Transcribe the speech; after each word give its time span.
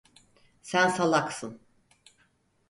Sen 0.61 0.87
salaksın. 0.89 1.59